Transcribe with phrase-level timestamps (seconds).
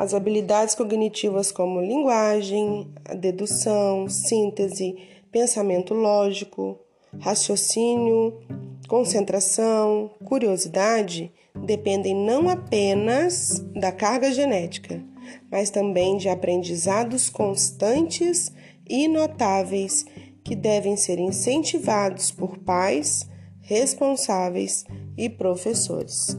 [0.00, 4.96] As habilidades cognitivas como linguagem, dedução, síntese,
[5.30, 6.78] pensamento lógico,
[7.18, 8.40] raciocínio,
[8.88, 15.04] concentração, curiosidade dependem não apenas da carga genética,
[15.52, 18.50] mas também de aprendizados constantes
[18.88, 20.06] e notáveis
[20.42, 23.28] que devem ser incentivados por pais,
[23.60, 24.82] responsáveis
[25.14, 26.38] e professores.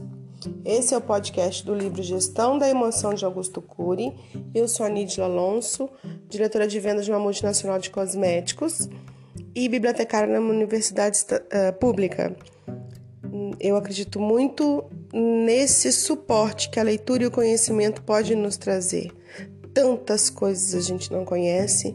[0.64, 4.12] Esse é o podcast do livro Gestão da Emoção de Augusto Cury.
[4.54, 5.88] Eu sou a Nídila Alonso,
[6.28, 8.88] diretora de vendas de uma multinacional de cosméticos
[9.54, 12.34] e bibliotecária numa universidade uh, pública.
[13.60, 19.12] Eu acredito muito nesse suporte que a leitura e o conhecimento pode nos trazer.
[19.72, 21.94] Tantas coisas a gente não conhece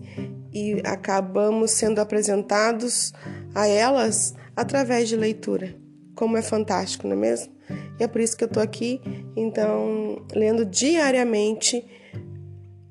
[0.54, 3.12] e acabamos sendo apresentados
[3.54, 5.76] a elas através de leitura.
[6.16, 7.57] Como é fantástico, não é mesmo?
[8.00, 9.02] E é por isso que eu tô aqui,
[9.36, 11.86] então, lendo diariamente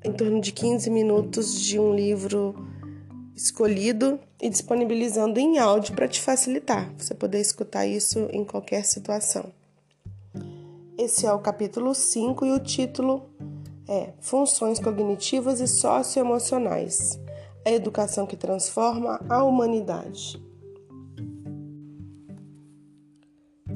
[0.03, 2.55] em torno de 15 minutos de um livro
[3.35, 9.51] escolhido e disponibilizando em áudio para te facilitar, você poder escutar isso em qualquer situação.
[10.97, 13.29] Esse é o capítulo 5 e o título
[13.87, 17.19] é Funções cognitivas e socioemocionais.
[17.65, 20.41] A educação que transforma a humanidade.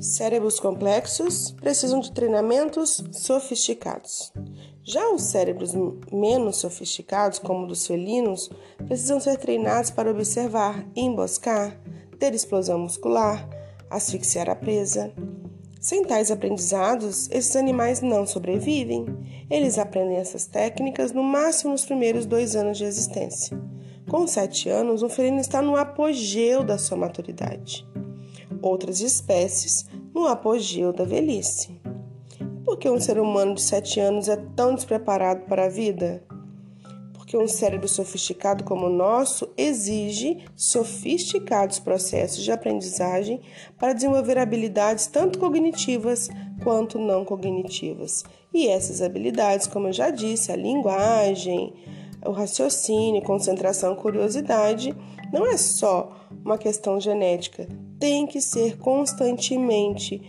[0.01, 4.33] Cérebros complexos precisam de treinamentos sofisticados.
[4.83, 5.75] Já os cérebros
[6.11, 8.49] menos sofisticados, como o dos felinos,
[8.87, 11.79] precisam ser treinados para observar, emboscar,
[12.17, 13.47] ter explosão muscular,
[13.91, 15.13] asfixiar a presa.
[15.79, 19.05] Sem tais aprendizados, esses animais não sobrevivem.
[19.51, 23.55] Eles aprendem essas técnicas no máximo nos primeiros dois anos de existência.
[24.09, 27.87] Com sete anos, um felino está no apogeu da sua maturidade.
[28.61, 31.81] Outras espécies no apogeu da velhice.
[32.63, 36.23] Por que um ser humano de 7 anos é tão despreparado para a vida?
[37.11, 43.41] Porque um cérebro sofisticado como o nosso exige sofisticados processos de aprendizagem
[43.79, 46.29] para desenvolver habilidades tanto cognitivas
[46.63, 48.23] quanto não cognitivas.
[48.53, 51.73] E essas habilidades, como eu já disse, a linguagem,
[52.23, 54.95] o raciocínio, concentração, curiosidade,
[55.33, 56.11] não é só
[56.43, 57.67] uma questão genética,
[58.01, 60.19] tem que ser constantemente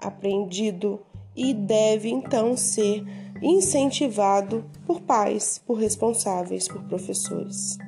[0.00, 1.00] aprendido
[1.36, 3.04] e deve então ser
[3.40, 7.78] incentivado por pais, por responsáveis, por professores.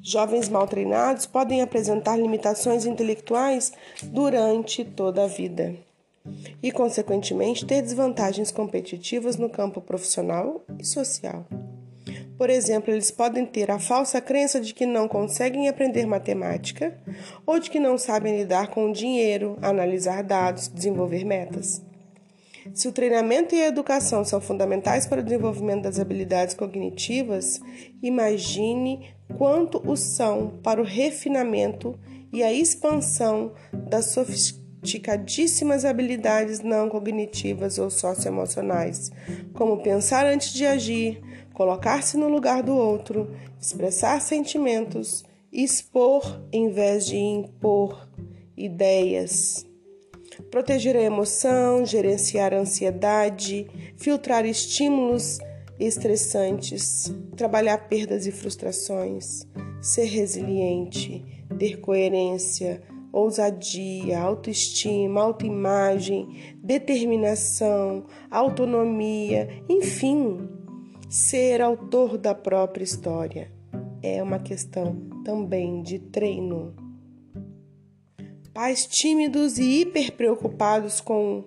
[0.00, 3.72] Jovens mal treinados podem apresentar limitações intelectuais
[4.04, 5.74] durante toda a vida
[6.62, 11.44] e, consequentemente, ter desvantagens competitivas no campo profissional e social.
[12.38, 16.96] Por exemplo, eles podem ter a falsa crença de que não conseguem aprender matemática
[17.44, 21.82] ou de que não sabem lidar com o dinheiro, analisar dados, desenvolver metas.
[22.72, 27.60] Se o treinamento e a educação são fundamentais para o desenvolvimento das habilidades cognitivas,
[28.00, 31.98] imagine quanto o são para o refinamento
[32.32, 34.06] e a expansão das
[34.78, 39.10] sofisticadíssimas habilidades não cognitivas ou socioemocionais,
[39.54, 41.20] como pensar antes de agir,
[41.52, 48.08] colocar-se no lugar do outro, expressar sentimentos, expor em vez de impor
[48.56, 49.66] ideias.
[50.50, 53.66] Proteger a emoção, gerenciar a ansiedade,
[53.96, 55.38] filtrar estímulos
[55.80, 59.46] estressantes, trabalhar perdas e frustrações,
[59.80, 61.24] ser resiliente,
[61.58, 62.82] ter coerência,
[63.18, 70.48] ousadia, autoestima, autoimagem, determinação, autonomia, enfim,
[71.08, 73.52] ser autor da própria história.
[74.02, 76.74] É uma questão também de treino.
[78.54, 81.44] Pais tímidos e hiper preocupados com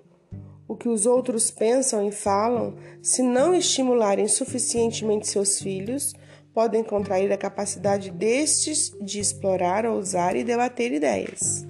[0.67, 6.13] o que os outros pensam e falam, se não estimularem suficientemente seus filhos,
[6.53, 11.65] podem contrair a capacidade destes de explorar, ousar e debater ideias.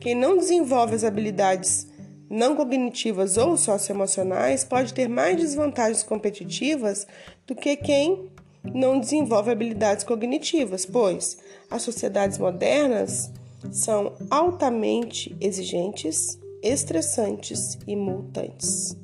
[0.00, 1.86] Quem não desenvolve as habilidades
[2.28, 7.06] não cognitivas ou socioemocionais pode ter mais desvantagens competitivas
[7.46, 8.30] do que quem
[8.72, 11.38] não desenvolve habilidades cognitivas, pois
[11.70, 13.32] as sociedades modernas
[13.72, 18.96] são altamente exigentes, estressantes e multantes.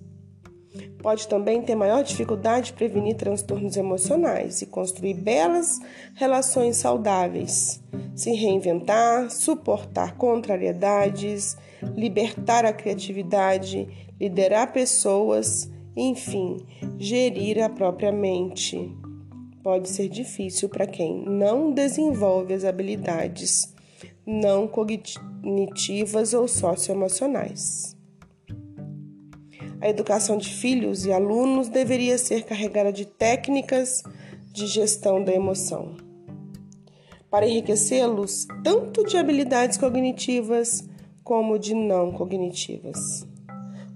[1.06, 5.78] Pode também ter maior dificuldade de prevenir transtornos emocionais e construir belas
[6.16, 7.80] relações saudáveis,
[8.12, 11.56] se reinventar, suportar contrariedades,
[11.94, 13.86] libertar a criatividade,
[14.20, 16.66] liderar pessoas, enfim,
[16.98, 18.92] gerir a própria mente.
[19.62, 23.72] Pode ser difícil para quem não desenvolve as habilidades
[24.26, 27.95] não cognitivas ou socioemocionais.
[29.80, 34.02] A educação de filhos e alunos deveria ser carregada de técnicas
[34.52, 35.96] de gestão da emoção,
[37.30, 40.82] para enriquecê-los tanto de habilidades cognitivas
[41.22, 43.26] como de não cognitivas.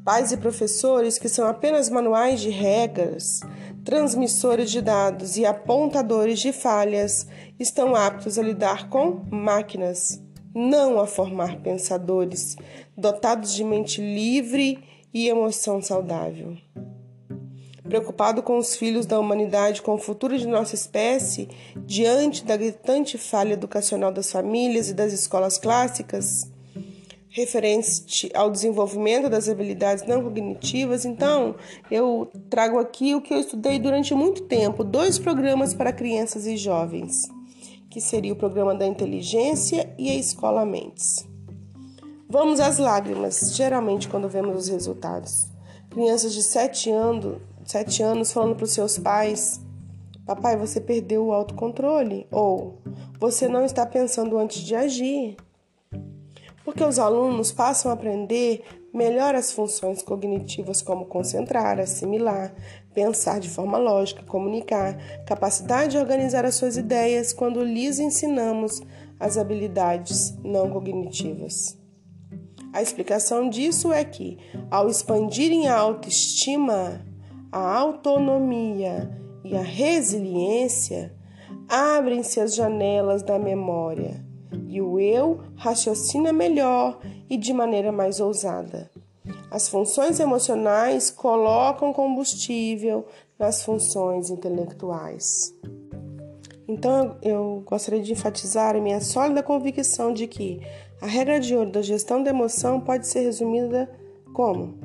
[0.05, 3.41] Pais e professores que são apenas manuais de regras,
[3.83, 7.27] transmissores de dados e apontadores de falhas
[7.59, 10.23] estão aptos a lidar com máquinas,
[10.55, 12.57] não a formar pensadores
[12.97, 16.57] dotados de mente livre e emoção saudável.
[17.83, 21.49] Preocupado com os filhos da humanidade, com o futuro de nossa espécie,
[21.85, 26.49] diante da gritante falha educacional das famílias e das escolas clássicas,
[27.31, 31.55] referente ao desenvolvimento das habilidades não cognitivas, então
[31.91, 36.57] eu trago aqui o que eu estudei durante muito tempo: dois programas para crianças e
[36.57, 37.29] jovens,
[37.89, 41.29] que seria o programa da inteligência e a escola Mentes.
[42.33, 45.49] Vamos às lágrimas, geralmente quando vemos os resultados.
[45.91, 49.61] Crianças de 7 anos, 7 anos falando para os seus pais:
[50.25, 52.29] Papai, você perdeu o autocontrole.
[52.31, 52.79] Ou
[53.19, 55.37] você não está pensando antes de agir.
[56.65, 58.63] Porque os alunos passam a aprender
[58.95, 62.55] melhor as funções cognitivas como concentrar, assimilar,
[62.95, 68.81] pensar de forma lógica, comunicar, capacidade de organizar as suas ideias quando lhes ensinamos
[69.19, 71.80] as habilidades não cognitivas.
[72.73, 74.39] A explicação disso é que,
[74.71, 77.05] ao expandirem a autoestima,
[77.51, 79.11] a autonomia
[79.45, 81.13] e a resiliência,
[81.69, 84.25] abrem-se as janelas da memória
[84.69, 88.89] e o eu raciocina melhor e de maneira mais ousada.
[89.51, 93.05] As funções emocionais colocam combustível
[93.37, 95.53] nas funções intelectuais.
[96.69, 100.61] Então, eu gostaria de enfatizar a minha sólida convicção de que
[101.01, 103.91] a regra de ouro da gestão da emoção pode ser resumida
[104.33, 104.79] como: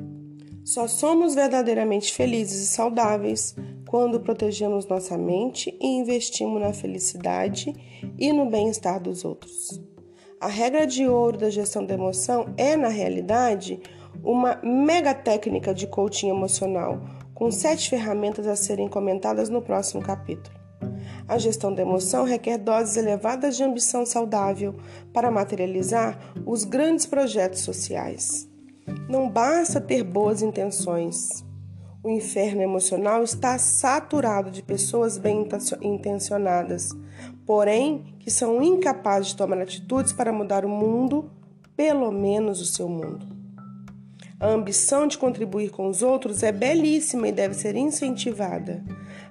[0.64, 3.54] só somos verdadeiramente felizes e saudáveis
[3.86, 7.72] quando protegemos nossa mente e investimos na felicidade
[8.18, 9.80] e no bem-estar dos outros.
[10.40, 13.80] A regra de ouro da gestão da emoção é, na realidade,
[14.22, 17.00] uma mega técnica de coaching emocional,
[17.34, 20.55] com sete ferramentas a serem comentadas no próximo capítulo.
[21.28, 24.76] A gestão da emoção requer doses elevadas de ambição saudável
[25.12, 28.48] para materializar os grandes projetos sociais.
[29.08, 31.44] Não basta ter boas intenções.
[32.02, 35.48] O inferno emocional está saturado de pessoas bem
[35.82, 36.90] intencionadas,
[37.44, 41.28] porém que são incapazes de tomar atitudes para mudar o mundo,
[41.76, 43.26] pelo menos o seu mundo.
[44.38, 48.84] A ambição de contribuir com os outros é belíssima e deve ser incentivada.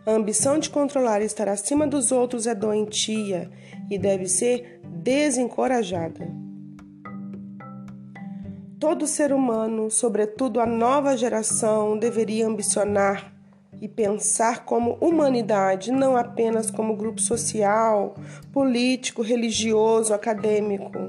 [0.05, 3.49] A ambição de controlar e estar acima dos outros é doentia
[3.89, 6.29] e deve ser desencorajada.
[8.79, 13.33] Todo ser humano, sobretudo a nova geração, deveria ambicionar
[13.81, 18.15] e pensar como humanidade, não apenas como grupo social,
[18.53, 20.99] político, religioso, acadêmico.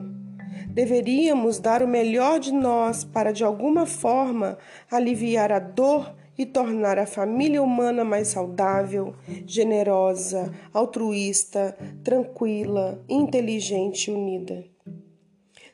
[0.69, 4.57] Deveríamos dar o melhor de nós para, de alguma forma,
[4.91, 9.15] aliviar a dor e tornar a família humana mais saudável,
[9.47, 14.65] generosa, altruísta, tranquila, inteligente e unida.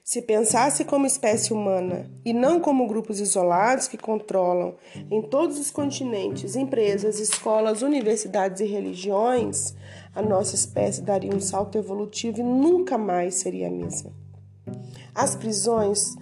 [0.05, 4.75] Se pensasse como espécie humana e não como grupos isolados que controlam
[5.11, 9.75] em todos os continentes, empresas, escolas, universidades e religiões,
[10.15, 14.13] a nossa espécie daria um salto evolutivo e nunca mais seria a mesma.
[15.15, 16.17] As prisões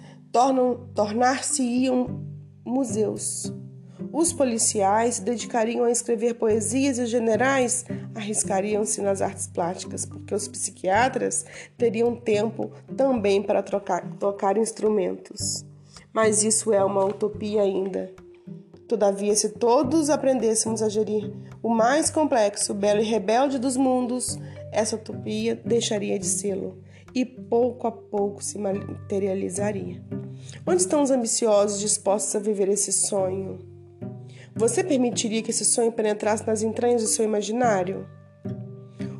[0.93, 2.23] tornar-se-iam
[2.63, 3.51] museus.
[4.11, 10.33] Os policiais se dedicariam a escrever poesias e os generais arriscariam-se nas artes plásticas, porque
[10.33, 11.45] os psiquiatras
[11.77, 15.65] teriam tempo também para trocar, tocar instrumentos.
[16.13, 18.13] Mas isso é uma utopia ainda.
[18.87, 21.31] Todavia, se todos aprendêssemos a gerir
[21.63, 24.37] o mais complexo, belo e rebelde dos mundos,
[24.71, 26.77] essa utopia deixaria de sê-lo
[27.13, 30.03] e pouco a pouco se materializaria.
[30.65, 33.70] Onde estão os ambiciosos dispostos a viver esse sonho?
[34.55, 38.07] Você permitiria que esse sonho penetrasse nas entranhas do seu imaginário?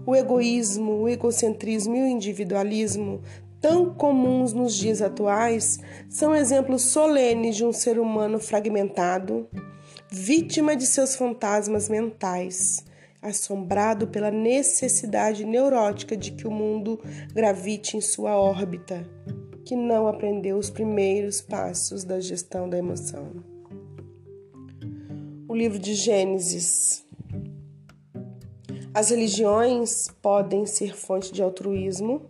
[0.05, 3.21] O egoísmo, o egocentrismo e o individualismo,
[3.59, 9.47] tão comuns nos dias atuais, são exemplos solenes de um ser humano fragmentado,
[10.09, 12.83] vítima de seus fantasmas mentais
[13.21, 16.99] assombrado pela necessidade neurótica de que o mundo
[17.33, 19.07] gravite em sua órbita,
[19.63, 23.50] que não aprendeu os primeiros passos da gestão da emoção.
[25.51, 27.05] O livro de Gênesis.
[28.93, 32.21] As religiões podem ser fonte de altruísmo,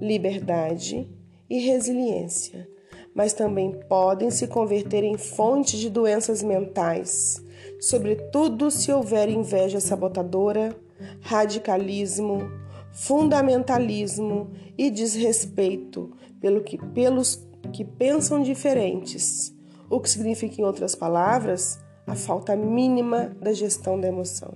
[0.00, 1.10] liberdade
[1.50, 2.68] e resiliência,
[3.12, 7.44] mas também podem se converter em fontes de doenças mentais,
[7.80, 10.72] sobretudo se houver inveja sabotadora,
[11.20, 12.48] radicalismo,
[12.92, 19.52] fundamentalismo e desrespeito pelo que, pelos que pensam diferentes,
[19.90, 24.54] o que significa, em outras palavras, a falta mínima da gestão da emoção.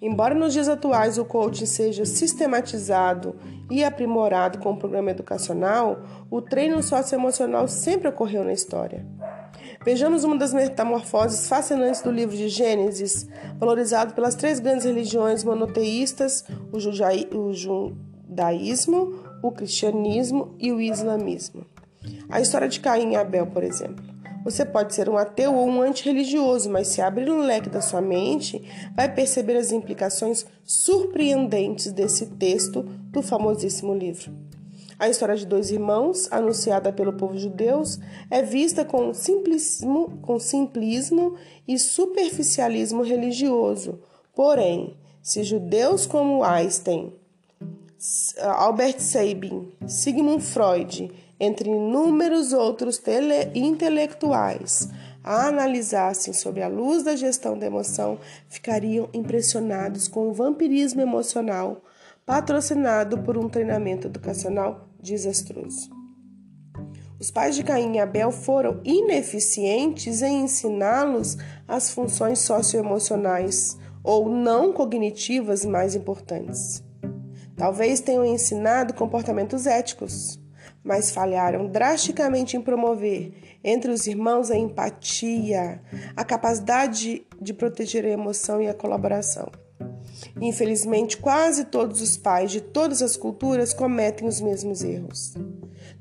[0.00, 3.36] Embora nos dias atuais o coaching seja sistematizado
[3.70, 6.00] e aprimorado com o programa educacional,
[6.30, 9.04] o treino socioemocional sempre ocorreu na história.
[9.84, 13.28] Vejamos uma das metamorfoses fascinantes do livro de Gênesis,
[13.58, 16.78] valorizado pelas três grandes religiões monoteístas, o,
[17.52, 21.64] judaísmo, o cristianismo e o islamismo.
[22.28, 24.04] A história de Caim e Abel, por exemplo.
[24.48, 28.00] Você pode ser um ateu ou um antirreligioso, mas se abrir o leque da sua
[28.00, 34.32] mente, vai perceber as implicações surpreendentes desse texto do famosíssimo livro.
[34.98, 37.82] A história de dois irmãos, anunciada pelo povo judeu,
[38.30, 41.36] é vista com simplismo, com simplismo
[41.68, 44.00] e superficialismo religioso.
[44.34, 47.12] Porém, se judeus como Einstein,
[48.40, 53.00] Albert Sabin, Sigmund Freud entre inúmeros outros
[53.54, 54.88] intelectuais,
[55.22, 58.18] a analisassem sob a luz da gestão da emoção,
[58.48, 61.82] ficariam impressionados com o vampirismo emocional
[62.24, 65.90] patrocinado por um treinamento educacional desastroso.
[67.18, 74.72] Os pais de Caim e Abel foram ineficientes em ensiná-los as funções socioemocionais ou não
[74.72, 76.82] cognitivas mais importantes.
[77.56, 80.38] Talvez tenham ensinado comportamentos éticos,
[80.82, 85.82] mas falharam drasticamente em promover entre os irmãos a empatia,
[86.16, 89.50] a capacidade de proteger a emoção e a colaboração.
[90.40, 95.34] Infelizmente, quase todos os pais de todas as culturas cometem os mesmos erros.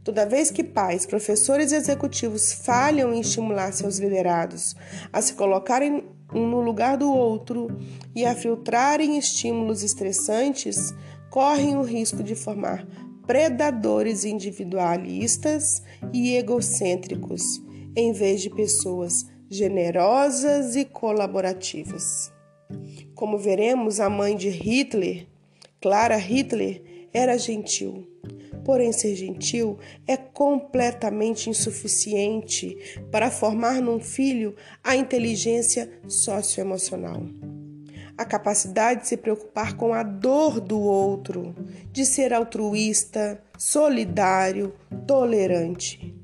[0.03, 4.75] Toda vez que pais, professores e executivos falham em estimular seus liderados
[5.12, 7.67] a se colocarem um no lugar do outro
[8.15, 10.93] e a filtrarem estímulos estressantes,
[11.29, 12.86] correm o risco de formar
[13.27, 17.62] predadores individualistas e egocêntricos,
[17.96, 22.31] em vez de pessoas generosas e colaborativas.
[23.13, 25.27] Como veremos, a mãe de Hitler,
[25.81, 28.07] Clara Hitler, era gentil.
[28.63, 32.77] Porém, ser gentil é completamente insuficiente
[33.12, 37.24] para formar num filho a inteligência socioemocional
[38.17, 41.55] a capacidade de se preocupar com a dor do outro,
[41.91, 44.74] de ser altruísta, solidário,
[45.05, 46.15] tolerante.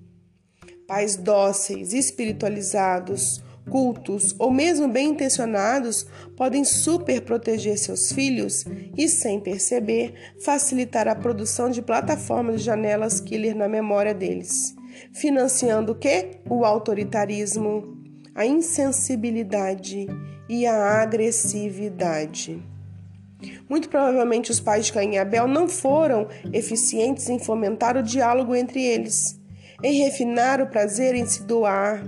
[0.87, 8.65] Pais dóceis, espiritualizados, cultos ou mesmo bem intencionados podem super proteger seus filhos
[8.97, 14.75] e, sem perceber, facilitar a produção de plataformas de janelas killer na memória deles,
[15.13, 16.39] financiando o que?
[16.49, 18.03] O autoritarismo,
[18.35, 20.07] a insensibilidade
[20.47, 22.61] e a agressividade.
[23.69, 28.55] Muito provavelmente os pais de Caim e Abel não foram eficientes em fomentar o diálogo
[28.55, 29.39] entre eles,
[29.83, 32.05] em refinar o prazer em se doar,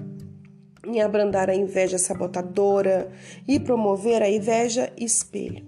[0.86, 3.12] em abrandar a inveja sabotadora
[3.48, 5.66] e promover a inveja espelho.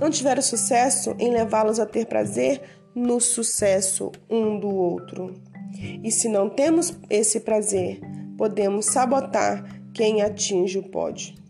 [0.00, 2.60] Não tiveram sucesso em levá-los a ter prazer
[2.94, 5.34] no sucesso um do outro.
[6.02, 8.00] E se não temos esse prazer,
[8.36, 11.43] podemos sabotar quem atinge o pódio.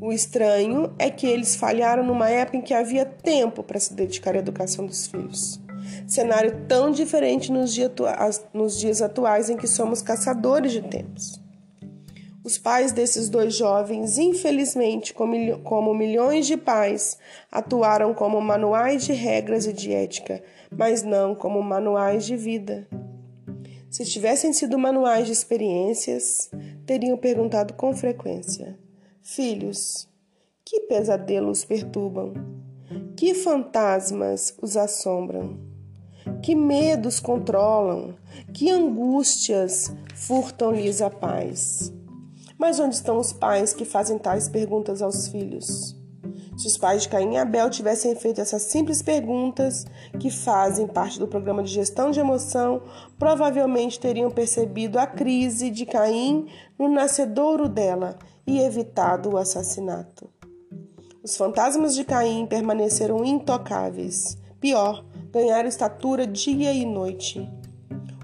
[0.00, 4.34] O estranho é que eles falharam numa época em que havia tempo para se dedicar
[4.34, 5.60] à educação dos filhos.
[6.06, 7.90] Cenário tão diferente nos, dia
[8.54, 11.40] nos dias atuais em que somos caçadores de tempos.
[12.44, 17.16] Os pais desses dois jovens, infelizmente, como milhões de pais,
[17.50, 20.42] atuaram como manuais de regras e de ética,
[20.76, 22.88] mas não como manuais de vida.
[23.88, 26.50] Se tivessem sido manuais de experiências,
[26.84, 28.76] teriam perguntado com frequência:
[29.24, 30.08] Filhos,
[30.64, 32.32] que pesadelos perturbam?
[33.16, 35.60] Que fantasmas os assombram?
[36.42, 38.16] Que medos controlam?
[38.52, 41.92] Que angústias furtam-lhes a paz?
[42.58, 45.96] Mas onde estão os pais que fazem tais perguntas aos filhos?
[46.58, 49.86] Se os pais de Caim e Abel tivessem feito essas simples perguntas
[50.18, 52.82] que fazem parte do programa de gestão de emoção,
[53.20, 60.28] provavelmente teriam percebido a crise de Caim no nascedouro dela e evitado o assassinato.
[61.22, 64.36] Os fantasmas de Caim permaneceram intocáveis.
[64.60, 67.48] Pior, ganharam estatura dia e noite.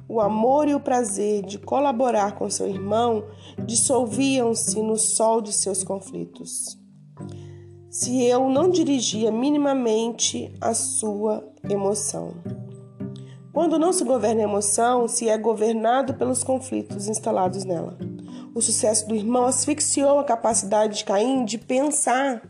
[0.09, 3.25] O amor e o prazer de colaborar com seu irmão
[3.65, 6.79] dissolviam-se no sol de seus conflitos.
[7.91, 12.35] Se eu não dirigia minimamente a sua emoção.
[13.53, 17.99] Quando não se governa a emoção, se é governado pelos conflitos instalados nela.
[18.59, 22.43] O sucesso do irmão asfixiou a capacidade de Caim de pensar.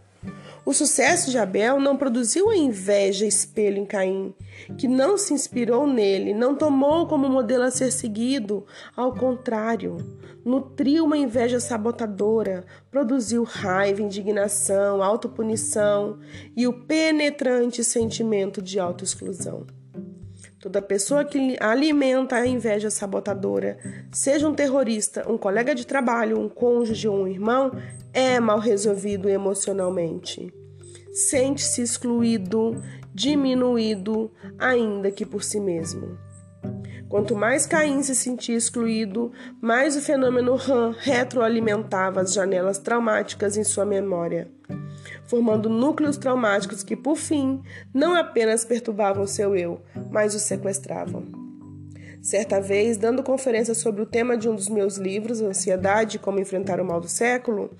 [0.64, 4.34] O sucesso de Abel não produziu a inveja espelho em Caim,
[4.78, 8.64] que não se inspirou nele, não tomou como modelo a ser seguido.
[8.96, 9.98] Ao contrário,
[10.42, 16.20] nutriu uma inveja sabotadora, produziu raiva, indignação, autopunição
[16.56, 19.66] e o penetrante sentimento de autoexclusão.
[20.60, 23.78] Toda pessoa que alimenta a inveja sabotadora,
[24.10, 27.70] seja um terrorista, um colega de trabalho, um cônjuge ou um irmão,
[28.12, 30.52] é mal resolvido emocionalmente.
[31.12, 32.82] Sente-se excluído,
[33.14, 36.18] diminuído, ainda que por si mesmo.
[37.08, 43.64] Quanto mais Caim se sentia excluído, mais o fenômeno RAM retroalimentava as janelas traumáticas em
[43.64, 44.50] sua memória
[45.28, 47.62] formando núcleos traumáticos que, por fim,
[47.92, 51.47] não apenas perturbavam seu eu, mas o sequestravam.
[52.20, 56.80] Certa vez, dando conferência sobre o tema de um dos meus livros, Ansiedade Como Enfrentar
[56.80, 57.70] o Mal do Século,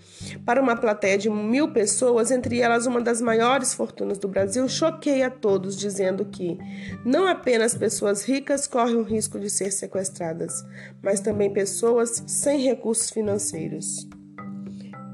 [0.45, 5.23] para uma plateia de mil pessoas, entre elas uma das maiores fortunas do Brasil, choquei
[5.23, 6.57] a todos dizendo que
[7.05, 10.65] não apenas pessoas ricas correm o risco de ser sequestradas,
[11.03, 14.09] mas também pessoas sem recursos financeiros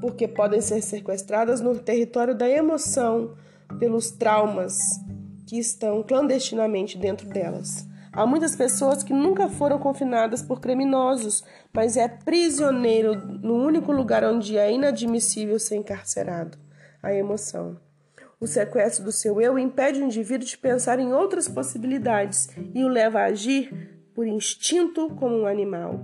[0.05, 3.33] porque podem ser sequestradas no território da emoção
[3.79, 4.79] pelos traumas
[5.47, 7.87] que estão clandestinamente dentro delas.
[8.15, 11.43] Há muitas pessoas que nunca foram confinadas por criminosos,
[11.73, 16.57] mas é prisioneiro no único lugar onde é inadmissível ser encarcerado
[17.03, 17.77] a emoção.
[18.39, 22.87] O sequestro do seu eu impede o indivíduo de pensar em outras possibilidades e o
[22.87, 25.99] leva a agir por instinto como um animal.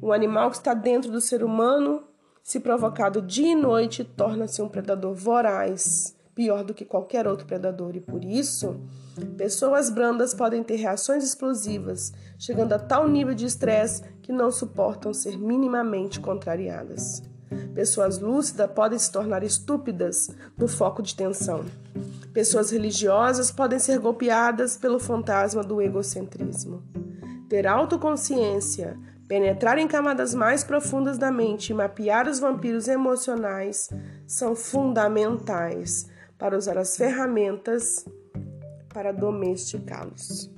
[0.00, 2.04] Um animal que está dentro do ser humano
[2.42, 7.94] se provocado dia e noite, torna-se um predador voraz, pior do que qualquer outro predador,
[7.94, 8.80] e por isso,
[9.38, 15.14] pessoas brandas podem ter reações explosivas, chegando a tal nível de estresse que não suportam
[15.14, 17.22] ser minimamente contrariadas.
[17.76, 21.64] Pessoas lúcidas podem se tornar estúpidas no foco de tensão.
[22.32, 26.82] Pessoas religiosas podem ser golpeadas pelo fantasma do egocentrismo.
[27.48, 28.98] Ter autoconsciência,
[29.32, 33.88] Penetrar em camadas mais profundas da mente e mapear os vampiros emocionais
[34.26, 36.06] são fundamentais
[36.42, 38.04] para usar as ferramentas
[38.92, 40.50] para domesticá-los.